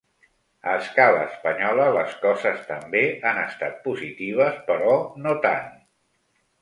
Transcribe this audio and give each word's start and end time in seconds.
A 0.69 0.71
escala 0.83 1.19
espanyola, 1.25 1.85
les 1.97 2.15
coses 2.23 2.63
també 2.69 3.03
han 3.33 3.43
estat 3.45 3.77
positives, 3.87 4.59
però 4.71 4.97
no 5.27 5.37
tant. 5.45 5.69